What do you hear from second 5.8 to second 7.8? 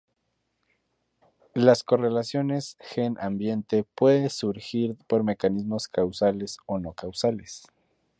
causales o no causales.